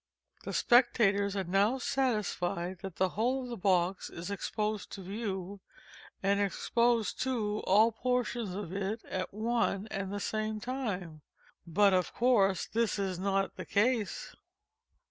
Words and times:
The 0.45 0.53
spectators 0.53 1.35
are 1.35 1.43
now 1.43 1.77
satisfied 1.77 2.79
that 2.79 2.95
the 2.95 3.09
whole 3.09 3.43
of 3.43 3.49
the 3.49 3.55
box 3.55 4.09
is 4.09 4.31
exposed 4.31 4.91
to 4.93 5.03
view—and 5.03 6.39
exposed 6.41 7.21
too, 7.21 7.59
all 7.67 7.91
portions 7.91 8.55
of 8.55 8.73
it 8.73 9.05
at 9.05 9.31
one 9.31 9.87
and 9.91 10.11
the 10.11 10.19
same 10.19 10.59
time. 10.59 11.21
But 11.67 11.93
of 11.93 12.15
course 12.15 12.65
this 12.65 12.97
is 12.97 13.19
not 13.19 13.57
the 13.57 13.65
case. 13.67 14.35